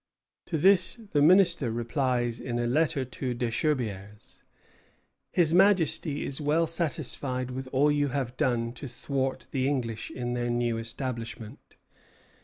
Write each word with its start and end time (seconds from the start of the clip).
To 0.47 0.57
this 0.57 0.95
the 0.95 1.21
Minister 1.21 1.69
replies 1.71 2.39
in 2.39 2.57
a 2.57 2.65
letter 2.65 3.05
to 3.05 3.35
Desherbiers: 3.35 4.41
"His 5.31 5.53
Majesty 5.53 6.25
is 6.25 6.41
well 6.41 6.65
satisfied 6.65 7.51
with 7.51 7.67
all 7.71 7.91
you 7.91 8.07
have 8.07 8.35
done 8.35 8.73
to 8.73 8.87
thwart 8.87 9.45
the 9.51 9.67
English 9.67 10.09
in 10.09 10.33
their 10.33 10.49
new 10.49 10.79
establishment. 10.79 11.75